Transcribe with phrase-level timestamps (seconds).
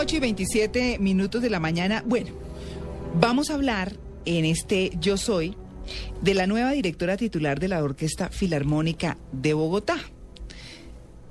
[0.00, 2.02] Ocho y 27 minutos de la mañana.
[2.06, 2.30] Bueno,
[3.20, 5.54] vamos a hablar en este Yo Soy
[6.22, 9.98] de la nueva directora titular de la Orquesta Filarmónica de Bogotá.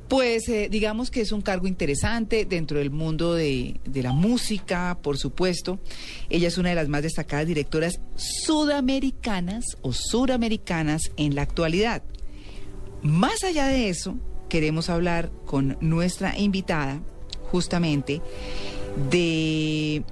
[0.07, 4.99] Pues eh, digamos que es un cargo interesante dentro del mundo de, de la música,
[5.01, 5.79] por supuesto.
[6.29, 12.03] Ella es una de las más destacadas directoras sudamericanas o suramericanas en la actualidad.
[13.01, 17.01] Más allá de eso, queremos hablar con nuestra invitada,
[17.49, 18.21] justamente,
[19.09, 20.03] de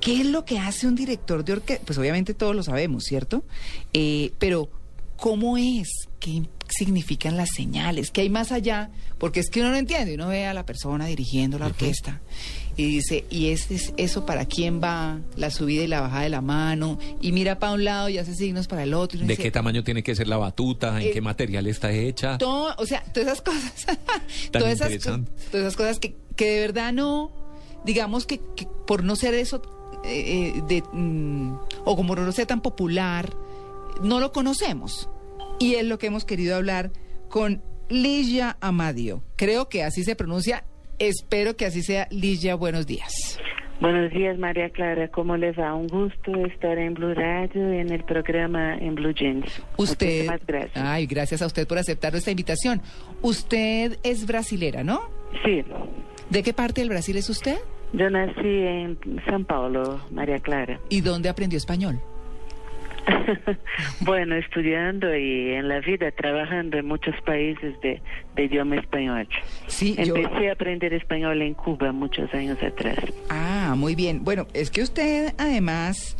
[0.00, 1.84] qué es lo que hace un director de orquesta.
[1.84, 3.44] Pues obviamente todos lo sabemos, ¿cierto?
[3.92, 4.68] Eh, pero,
[5.16, 5.88] ¿cómo es?
[6.18, 8.10] ¿Qué significan las señales?
[8.10, 8.90] ¿Qué hay más allá?
[9.18, 12.20] Porque es que uno no entiende, uno ve a la persona dirigiendo la orquesta
[12.76, 15.20] y dice, ¿y este es eso para quién va?
[15.36, 18.34] La subida y la bajada de la mano, y mira para un lado y hace
[18.34, 19.20] signos para el otro.
[19.20, 21.00] ¿De dice, qué tamaño tiene que ser la batuta?
[21.00, 22.38] ¿En Eh, qué material está hecha?
[22.38, 23.86] todo, o sea, todas esas cosas,
[24.52, 27.30] todas, esas, todas esas cosas que, que de verdad no,
[27.84, 29.62] digamos que, que por no ser eso,
[30.04, 33.30] eh, eh, de, mm, o como no ser tan popular,
[34.02, 35.08] no lo conocemos.
[35.58, 36.90] Y es lo que hemos querido hablar
[37.28, 39.22] con Ligia Amadio.
[39.36, 40.64] Creo que así se pronuncia,
[40.98, 42.08] espero que así sea.
[42.10, 43.38] Ligia, buenos días.
[43.80, 45.08] Buenos días, María Clara.
[45.08, 45.74] ¿Cómo le va?
[45.74, 49.44] Un gusto estar en Blue Radio en el programa en Blue Jeans.
[49.76, 50.76] Usted, Muchísimas gracias.
[50.76, 52.80] ay, gracias a usted por aceptar nuestra invitación.
[53.22, 55.02] Usted es brasilera, ¿no?
[55.44, 55.64] Sí,
[56.30, 57.58] ¿De qué parte del Brasil es usted?
[57.92, 60.78] Yo nací en San Paulo, María Clara.
[60.88, 62.00] ¿Y dónde aprendió español?
[64.00, 68.00] bueno, estudiando y en la vida trabajando en muchos países de,
[68.36, 69.28] de idioma español.
[69.66, 70.14] Sí, yo.
[70.16, 72.98] Empecé a aprender español en Cuba muchos años atrás.
[73.28, 74.24] Ah, muy bien.
[74.24, 76.16] Bueno, es que usted además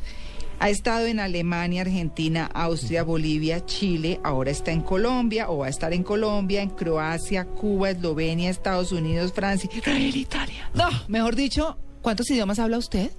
[0.63, 5.71] ha estado en Alemania, Argentina, Austria, Bolivia, Chile, ahora está en Colombia o va a
[5.71, 10.71] estar en Colombia, en Croacia, Cuba, Eslovenia, Estados Unidos, Francia, Israel, Italia.
[10.73, 13.11] No, mejor dicho, ¿cuántos idiomas habla usted?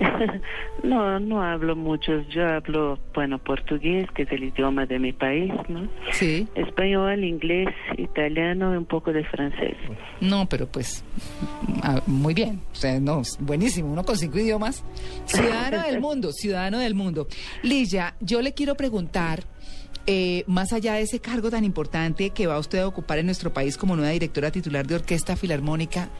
[0.82, 2.26] no, no hablo muchos.
[2.28, 5.88] Yo hablo, bueno, portugués, que es el idioma de mi país, ¿no?
[6.12, 6.48] Sí.
[6.54, 9.76] Español, inglés, italiano y un poco de francés.
[10.20, 11.04] No, pero pues
[11.82, 12.60] ah, muy bien.
[12.72, 13.92] O sea, no, buenísimo.
[13.92, 14.84] Uno con cinco idiomas.
[15.26, 17.28] Ciudadano del mundo, ciudadano del mundo.
[17.62, 19.44] Ligia, yo le quiero preguntar,
[20.06, 23.54] eh, más allá de ese cargo tan importante que va usted a ocupar en nuestro
[23.54, 26.10] país como nueva directora titular de Orquesta Filarmónica,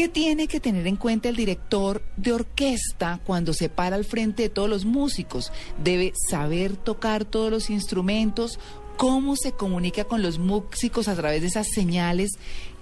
[0.00, 4.44] ¿qué tiene que tener en cuenta el director de orquesta cuando se para al frente
[4.44, 5.52] de todos los músicos?
[5.84, 8.58] ¿Debe saber tocar todos los instrumentos?
[8.96, 12.30] ¿Cómo se comunica con los músicos a través de esas señales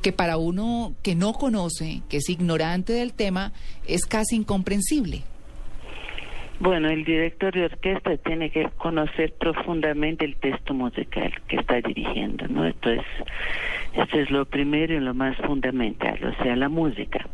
[0.00, 3.52] que para uno que no conoce, que es ignorante del tema,
[3.88, 5.24] es casi incomprensible?
[6.60, 12.48] Bueno, el director de orquesta tiene que conocer profundamente el texto musical que está dirigiendo,
[12.48, 12.64] ¿no?
[12.64, 13.04] Esto es,
[13.94, 17.26] esto es lo primero y lo más fundamental, o sea, la música.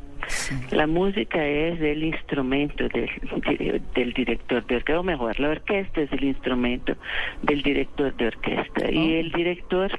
[0.71, 3.11] La música es el instrumento del,
[3.95, 6.97] del director de orquesta, o mejor, la orquesta es el instrumento
[7.43, 8.91] del director de orquesta.
[8.91, 9.91] Y el director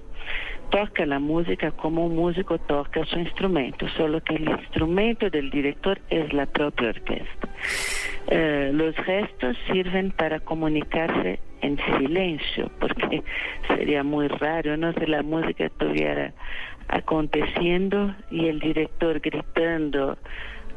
[0.69, 5.99] toca la música como un músico toca su instrumento, solo que el instrumento del director
[6.09, 7.49] es la propia orquesta.
[8.27, 13.23] Eh, los gestos sirven para comunicarse en silencio, porque
[13.67, 16.33] sería muy raro, no si la música estuviera
[16.87, 20.17] aconteciendo y el director gritando,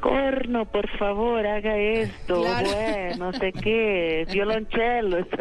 [0.00, 2.68] corno, por favor, haga esto, Claro.
[2.74, 5.26] bueno, no sé qué, violonchelos.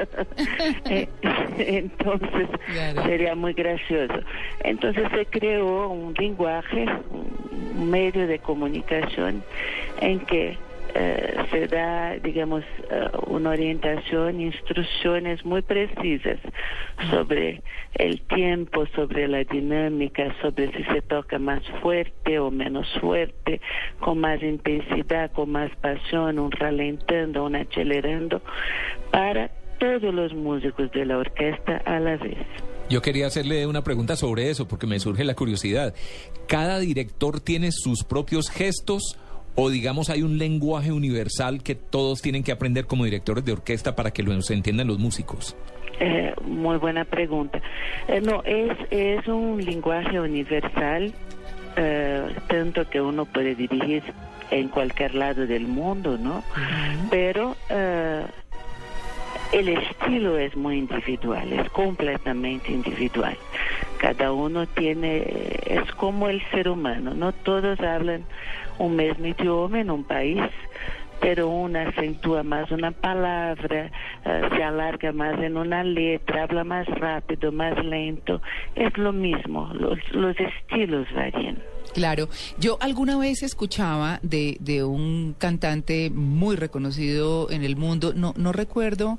[0.89, 1.07] Eh,
[1.57, 3.03] Entonces Claro.
[3.03, 4.13] sería muy gracioso.
[4.63, 9.43] Entonces se creó un lenguaje, un medio de comunicación
[10.01, 10.57] en que
[10.93, 16.39] eh, se da, digamos, eh, una orientación, instrucciones muy precisas
[17.09, 17.61] sobre
[17.95, 23.61] el tiempo, sobre la dinámica, sobre si se toca más fuerte o menos fuerte,
[23.99, 28.41] con más intensidad, con más pasión, un ralentando, un acelerando,
[29.11, 29.49] para
[29.79, 32.45] todos los músicos de la orquesta a la vez.
[32.89, 35.93] Yo quería hacerle una pregunta sobre eso porque me surge la curiosidad.
[36.47, 39.17] ¿Cada director tiene sus propios gestos
[39.59, 43.95] O digamos, hay un lenguaje universal que todos tienen que aprender como directores de orquesta
[43.95, 45.57] para que lo entiendan los músicos.
[45.99, 47.59] Eh, muy buena pregunta.
[48.07, 51.11] Eh, no, es, es un lenguaje universal,
[51.75, 54.03] eh, tanto que uno puede dirigir
[54.51, 56.43] en cualquier lado del mundo, ¿no?
[57.09, 58.25] Pero eh,
[59.53, 63.35] el estilo es muy individual, es completamente individual.
[63.97, 65.23] Cada uno tiene,
[65.65, 68.23] es como el ser humano, no todos hablan
[68.79, 70.41] un mismo idioma en un país,
[71.19, 73.91] pero uno acentúa más una palabra,
[74.25, 78.41] eh, se alarga más en una letra, habla más rápido, más lento.
[78.75, 81.57] Es lo mismo, los, los estilos varían.
[81.93, 82.29] Claro,
[82.59, 88.51] yo alguna vez escuchaba de, de un cantante muy reconocido en el mundo, no, no
[88.51, 89.17] recuerdo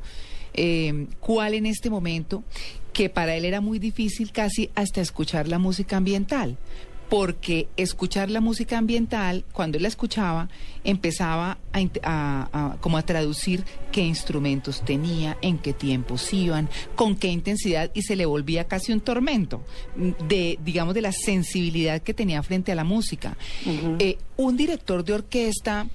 [0.54, 2.44] eh, cuál en este momento,
[2.92, 6.56] que para él era muy difícil casi hasta escuchar la música ambiental,
[7.08, 10.48] porque escuchar la música ambiental, cuando él la escuchaba,
[10.84, 16.68] empezaba a, int- a- a- como a traducir qué instrumentos tenía, en qué tiempos iban,
[16.96, 19.62] con qué intensidad, y se le volvía casi un tormento
[19.96, 23.36] mm, de, digamos, de la sensibilidad que tenía frente a la música.
[23.98, 25.86] Eh, un director de orquesta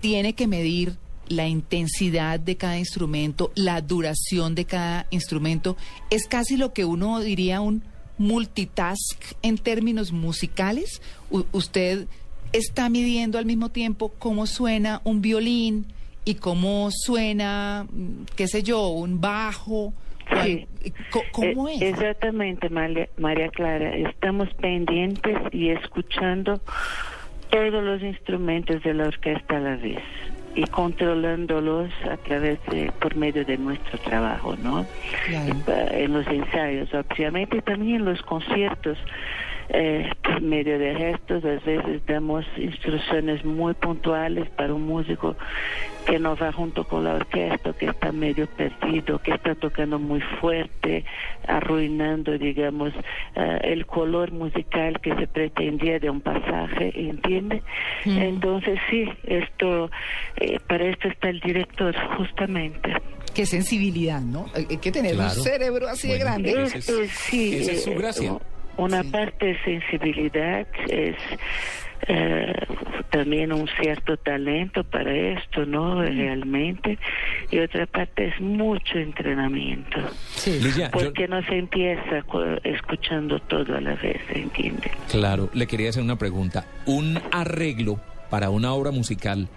[0.00, 0.96] tiene que medir
[1.28, 5.76] la intensidad de cada instrumento, la duración de cada instrumento.
[6.10, 7.82] Es casi lo que uno diría un
[8.18, 11.00] multitask en términos musicales.
[11.30, 12.06] U- usted
[12.52, 15.86] está midiendo al mismo tiempo cómo suena un violín
[16.24, 19.92] y cómo suena, mm, qué sé yo, un bajo.
[20.42, 20.66] Sí.
[21.32, 21.82] ¿Cómo Eh, es?
[21.82, 23.96] Exactamente, María, María Clara.
[23.96, 26.60] Estamos pendientes y escuchando
[27.50, 30.02] todos los instrumentos de la orquesta a la vez
[30.58, 34.84] y controlándolos a través de, por medio de nuestro trabajo, ¿no?
[35.26, 35.54] Claro.
[35.68, 38.98] Eh, En los ensayos, obviamente, y también en los conciertos.
[39.70, 45.36] Eh, por medio de gestos, a veces damos instrucciones muy puntuales para un músico
[46.06, 50.20] que no va junto con la orquesta, que está medio perdido, que está tocando muy
[50.40, 51.04] fuerte,
[51.46, 52.92] arruinando, digamos,
[53.36, 57.62] eh, el color musical que se pretendía de un pasaje, ¿entiende?
[58.06, 59.90] Entonces, sí, esto,
[60.36, 62.90] eh, para esto está el director, justamente.
[63.34, 64.46] Qué sensibilidad, ¿no?
[64.54, 65.38] Hay hay que tener Claro.
[65.38, 66.62] un cerebro así de grande.
[66.62, 68.38] Ese Es- sí, esa es su eh, gracia.
[68.78, 69.10] Una Sí.
[69.10, 71.16] parte de sensibilidad es
[72.06, 72.52] eh,
[73.10, 76.00] también un cierto talento para esto, ¿no?
[76.00, 76.96] Realmente.
[77.50, 79.98] Y otra parte es mucho entrenamiento.
[80.36, 80.60] Sí.
[80.62, 82.22] Ligia, yo- Porque no se empieza
[82.62, 84.90] escuchando todo a la vez, ¿entiende?
[85.10, 86.66] claro, le quería hacer una pregunta.
[86.86, 89.48] ¿Un arreglo para una obra musical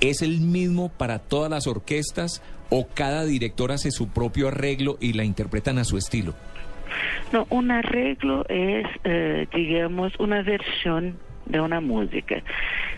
[0.00, 5.12] es el mismo para todas las orquestas o cada director hace su propio arreglo y
[5.12, 6.34] la interpretan a su estilo?
[7.32, 12.42] No, un arreglo es, eh, digamos, una versión de una música.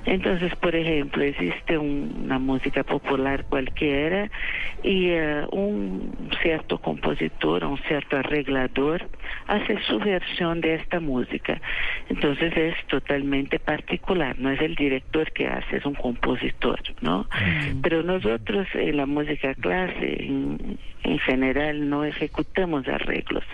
[0.07, 4.31] Entonces, por ejemplo, existe un- una música popular cualquiera
[4.83, 6.13] y eh, un
[6.43, 9.09] cierto compositor, un cierto arreglador
[9.47, 11.61] hace su versión de esta música.
[12.09, 17.27] Entonces es totalmente particular, no es el director que hace, es un compositor, ¿no?
[17.83, 23.45] Pero nosotros en la música clase, en, en general, no ejecutamos arreglos,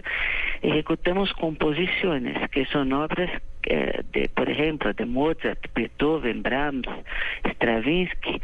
[0.62, 3.30] ejecutamos composiciones que son obras
[3.64, 6.86] eh, de, por ejemplo, de Mozart, Beethoven, Brahms,
[7.54, 8.40] Stravinsky,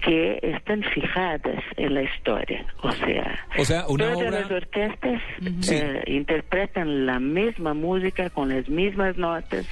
[0.00, 2.64] que están fijadas en la historia.
[2.82, 5.22] O sea, O sea, una todas obra- las orquestas
[5.70, 9.66] eh, interpretan la misma música con las mismas notas,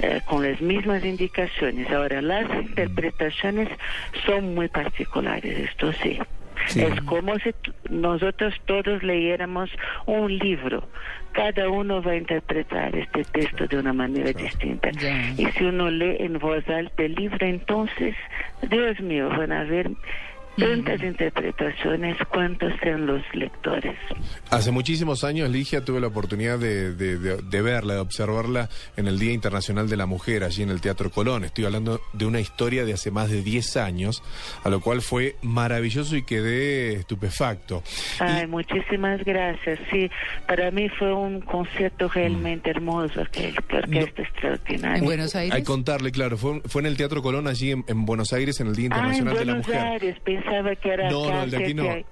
[0.00, 1.90] eh, con las mismas indicaciones.
[1.90, 3.68] Ahora, las interpretaciones
[4.26, 6.18] son muy particulares, esto sí.
[6.66, 6.82] Sí.
[6.82, 7.50] Es como si
[7.90, 9.70] nosotros todos leyéramos
[10.06, 10.88] un libro.
[11.32, 14.90] Cada uno va a interpretar este texto de una manera distinta.
[15.36, 18.14] Y si uno lee en voz alta el libro, entonces,
[18.70, 19.90] Dios mío, van a ver
[20.56, 23.96] tantas interpretaciones cuantos sean los lectores.
[24.50, 29.06] Hace muchísimos años, Ligia, tuve la oportunidad de, de- de- de verla, de observarla en
[29.08, 31.44] el Día Internacional de la Mujer, allí en el Teatro Colón.
[31.44, 34.22] Estoy hablando de una historia de hace más de 10 años,
[34.62, 37.82] a lo cual fue maravilloso y quedé estupefacto.
[38.20, 39.78] Ay, muchísimas gracias.
[39.90, 40.10] Sí,
[40.46, 44.98] para mí fue un concierto realmente hermoso, aquel, que orquesta extraordinaria.
[44.98, 45.58] En Buenos Hay Aires.
[45.58, 48.68] que contarle, claro, fue, fue en el Teatro Colón, allí en, en Buenos Aires, en
[48.68, 49.80] el Día Ah, en Internacional de la Buenos Mujer.
[49.86, 51.82] Aires, pensaba que era No, no, el de no.
[51.84, 52.06] que-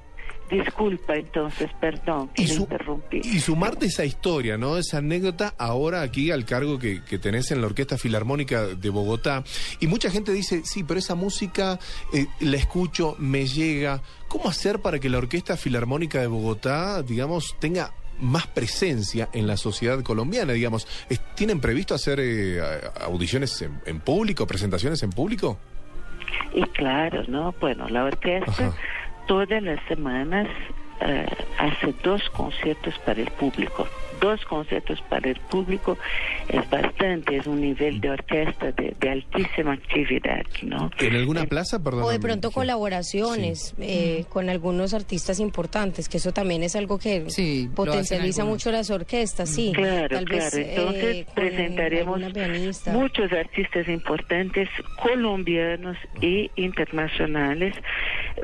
[0.50, 3.20] Disculpa, entonces, perdón, que Y, su- interrumpí.
[3.24, 4.76] y sumarte esa historia, ¿no?
[4.76, 9.44] Esa anécdota ahora aquí al cargo que, que tenés en la Orquesta Filarmónica de Bogotá.
[9.80, 11.78] Y mucha gente dice, sí, pero esa música
[12.12, 14.02] eh, la escucho, me llega.
[14.28, 19.56] ¿Cómo hacer para que la Orquesta Filarmónica de Bogotá, digamos, tenga más presencia en la
[19.56, 20.86] sociedad colombiana, digamos?
[21.34, 22.60] ¿Tienen previsto hacer eh,
[23.00, 25.58] audiciones en, en público, presentaciones en público?
[26.54, 27.54] Y claro, ¿no?
[27.60, 28.72] Bueno, la orquesta Ajá.
[29.26, 30.48] todas las semanas
[31.00, 31.26] eh,
[31.58, 33.86] hace dos conciertos para el público.
[34.22, 35.98] Dos conciertos para el público
[36.48, 40.90] es bastante, es un nivel de orquesta de, de altísima actividad, ¿no?
[41.00, 41.82] ¿En alguna plaza?
[41.82, 42.04] Perdón.
[42.04, 47.28] O de pronto colaboraciones eh, con algunos artistas importantes, que eso también es algo que
[47.30, 49.72] Sí, potencializa mucho las orquestas, sí.
[49.74, 50.44] Claro, Tal claro.
[50.44, 52.20] vez, eh, Entonces presentaremos
[52.92, 54.68] muchos artistas importantes
[55.02, 57.74] colombianos y internacionales.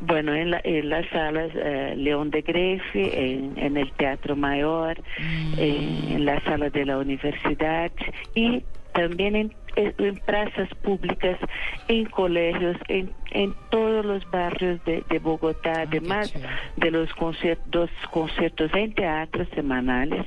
[0.03, 5.01] Bueno, en, la- en las salas eh, León de Grefi, en, en el Teatro Mayor,
[5.57, 7.91] en, en la sala de la universidad
[8.35, 11.39] y también en, en- plazas públicas,
[11.87, 16.35] en colegios, en, en todos los barrios de, de Bogotá, además
[16.77, 20.25] de los conciertos, conciertos en teatros semanales,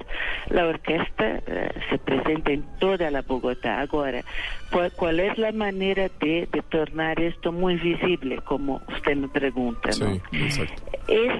[0.49, 3.81] la orquesta eh, se presenta en toda la Bogotá.
[3.91, 4.23] Ahora,
[4.71, 9.89] ¿cuál, cuál es la manera de, de tornar esto muy visible, como usted me pregunta?
[9.99, 10.13] ¿no?
[10.13, 10.81] Sí, exacto.
[11.09, 11.31] es,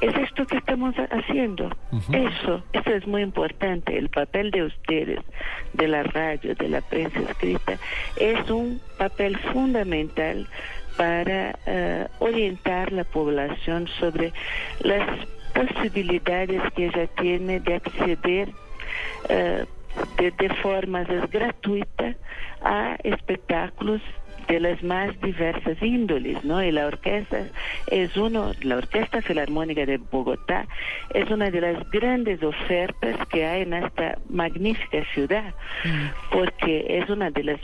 [0.00, 1.70] es esto que estamos haciendo.
[2.12, 3.96] Eso, eso es muy importante.
[3.96, 5.20] El papel de ustedes,
[5.72, 7.78] de la radio, de la prensa escrita,
[8.16, 10.48] es un papel fundamental
[10.96, 14.32] para eh, orientar la población sobre
[14.80, 15.08] las
[15.54, 18.48] posibilidades que ella tiene de acceder
[19.28, 19.64] eh,
[20.18, 22.16] de, de formas gratuitas
[22.62, 24.00] a espectáculos
[24.48, 26.62] de las más diversas índoles, ¿no?
[26.62, 27.46] Y la orquesta
[27.88, 30.66] es uno, la Orquesta Filarmónica de Bogotá
[31.10, 35.54] es una de las grandes ofertas que hay en esta magnífica ciudad,
[36.30, 37.60] porque es una de las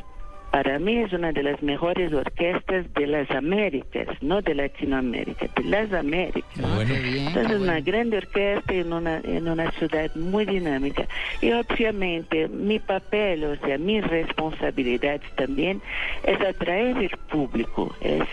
[0.51, 5.65] para mí es una de las mejores orquestas de las Américas, no de Latinoamérica, de
[5.65, 6.75] las Américas.
[6.75, 11.07] Bueno, Entonces, es una grande orquesta en una, en una ciudad muy dinámica.
[11.41, 15.81] Y obviamente mi papel, o sea, mi responsabilidad también
[16.25, 18.25] es atraer el público, es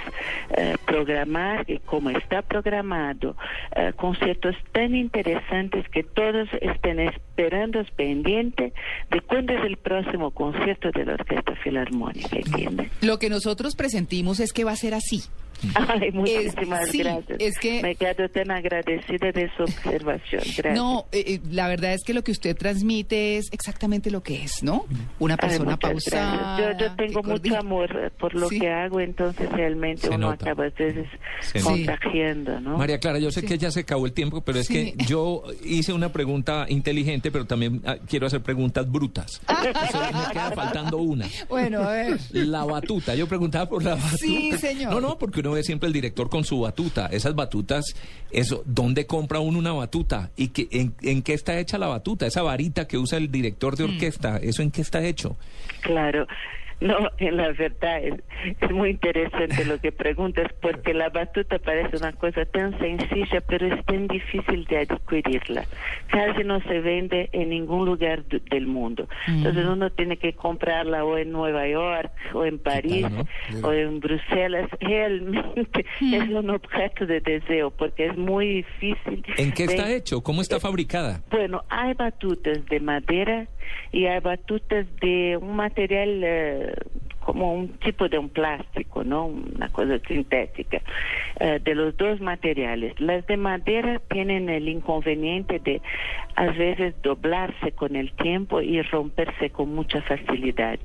[0.57, 3.35] eh, programar, y como está programado,
[3.75, 8.73] eh, conciertos tan interesantes que todos estén esperando pendiente
[9.11, 12.06] de cuándo es el próximo concierto de la Orquesta Filarmónica,
[13.01, 15.23] Lo que nosotros presentimos es que va a ser así.
[15.75, 17.37] Ay, muchísimas sí, gracias.
[17.39, 20.41] es que- Me quedo tan agradecida de su observación.
[20.57, 20.75] Gracias.
[20.75, 24.43] No, eh, eh, la verdad es que lo que usted transmite es exactamente lo que
[24.43, 24.85] es, ¿no?
[25.19, 26.59] Una Ay, persona muchas pausada.
[26.77, 28.59] Yo, yo tengo mucho amor eh, por lo Sí.
[28.59, 30.45] que hago, entonces realmente Se uno nota.
[30.51, 31.07] acaba a veces
[31.41, 32.77] Se contagiando, ¿no?
[32.77, 34.93] María Clara, yo sé que ya se acabó el tiempo, pero es Sí.
[34.95, 39.41] que yo hice una pregunta inteligente, pero también ah, quiero hacer preguntas brutas.
[39.91, 41.25] Solo me queda faltando una.
[41.49, 42.17] Bueno, a ver.
[42.31, 44.17] La batuta, yo preguntaba por la batuta.
[44.17, 44.91] Sí, señor.
[44.93, 47.07] No, no, porque uno ve siempre el director con su batuta.
[47.07, 47.85] Esas batutas,
[48.31, 50.31] eso, ¿dónde compra uno una batuta?
[50.35, 52.25] ¿Y que, en, en qué está hecha la batuta?
[52.27, 53.77] Esa varita que usa el director Mm.
[53.77, 55.35] de orquesta, ¿eso en qué está hecho?
[55.81, 56.27] Claro.
[56.79, 58.13] No, en la verdad es,
[58.61, 63.65] es muy interesante lo que preguntas porque la batuta parece una cosa tan sencilla, pero
[63.73, 65.65] es tan difícil de adquirirla.
[66.07, 69.07] Casi no se vende en ningún lugar del mundo.
[69.27, 73.99] Entonces uno tiene que comprarla o en Nueva York o en París tal, o en
[73.99, 74.69] Bruselas.
[74.79, 79.23] Realmente es un objeto de deseo porque es muy difícil.
[79.37, 80.21] ¿En qué está de- hecho?
[80.21, 81.21] ¿Cómo está fabricada?
[81.31, 83.47] bueno, hay batutas de madera
[83.91, 86.73] y hay batutas de un material eh,
[87.27, 89.25] como un tipo de un plástico, ¿no?
[89.25, 90.81] Una cosa sintética,
[91.41, 92.97] eh, de los dos materiales.
[93.01, 95.81] Las de madera tienen el inconveniente de
[96.37, 100.79] a veces doblarse con el tiempo y romperse con mucha facilidad.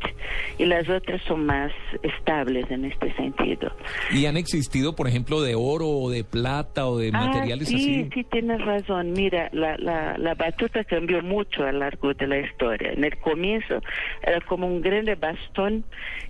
[0.59, 1.71] Y las otras son más
[2.03, 3.71] estables en este sentido.
[4.11, 7.75] ¿Y han existido, por ejemplo, de oro o de plata o de Ah, materiales sí,
[7.77, 8.11] así?
[8.15, 9.13] Sí, tienes razón.
[9.13, 12.91] Mira, la, la, la batuta cambió mucho a lo largo de la historia.
[12.93, 13.81] En el comienzo
[14.27, 15.85] era como un grande bastón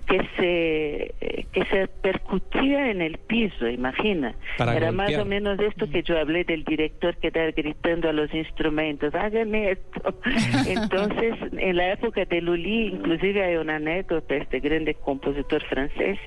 [0.06, 4.35] que se eh, que se percutía en el piso, imagina.
[4.59, 8.12] Para era más o menos esto que yo hablé del director que estaba gritando a
[8.12, 10.14] los instrumentos, háganme esto.
[10.66, 16.18] Entonces, en la época de Lully, inclusive hay una anécdota, este grande compositor francés,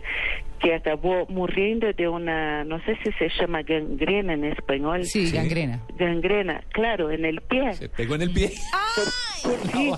[0.65, 5.05] que acabó muriendo de una, no sé si se llama gangrena en español.
[5.05, 5.79] Sí, gangrena.
[5.95, 7.73] Gangrena, claro, en el pie.
[7.73, 8.47] Se pegó en el pie.
[8.47, 9.91] Sí.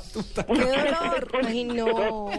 [0.45, 1.27] ¡Qué dolor!
[1.45, 2.29] Ay, no.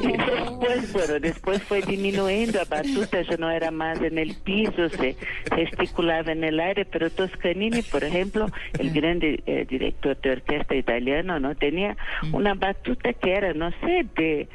[0.00, 4.88] Y después, bueno, después fue disminuyendo a batuta, ya no era más en el piso,
[4.88, 5.16] se
[5.52, 8.46] gesticulaba en el aire, pero Toscanini, por ejemplo,
[8.78, 11.56] el grande eh, director de orquesta italiano, ¿no?
[11.56, 11.96] Tenía
[12.30, 14.48] una batuta que era, no sé, de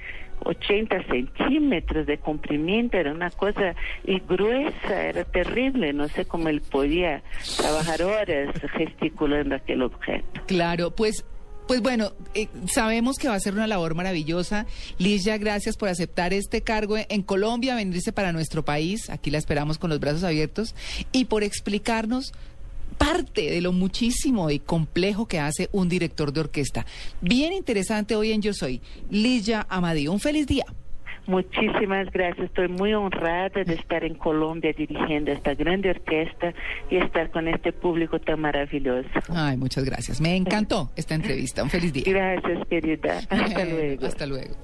[0.44, 6.62] 80 centímetros de comprimiento, era una cosa y gruesa, era terrible, no sé cómo él
[6.62, 7.22] podía
[7.58, 10.42] trabajar horas gesticulando aquel objeto.
[10.48, 11.26] Claro, pues
[11.68, 14.66] Pues bueno, eh, sabemos que va a ser una labor maravillosa.
[15.00, 19.10] Ligia, gracias por aceptar este cargo en Colombia, venirse para nuestro país.
[19.10, 20.76] Aquí la esperamos con los brazos abiertos
[21.12, 22.32] y por explicarnos
[22.98, 26.86] parte de lo muchísimo y complejo que hace un director de orquesta.
[27.22, 28.82] Bien interesante hoy en Yo Soy.
[29.10, 30.66] Ligia Amadío, un feliz día.
[31.28, 32.46] Muchísimas gracias.
[32.48, 36.54] Estoy muy honrada de estar en Colombia dirigiendo esta grande orquesta
[36.90, 39.10] y estar con este público tan maravilloso.
[39.28, 40.22] Ay, muchas gracias.
[40.22, 41.64] Me encantó esta entrevista.
[41.64, 42.06] Un feliz día.
[42.08, 43.20] Gracias, querida.
[43.30, 44.06] Hasta luego.
[44.06, 44.56] Hasta luego.